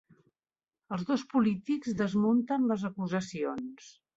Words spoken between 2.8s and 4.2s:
acusacions